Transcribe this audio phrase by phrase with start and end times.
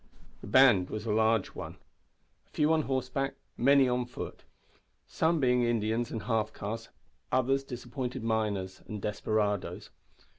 [0.41, 1.77] The band was a large one
[2.47, 4.43] a few on horseback, many on foot;
[5.05, 6.89] some being Indians and half castes,
[7.31, 9.91] others disappointed miners and desperadoes.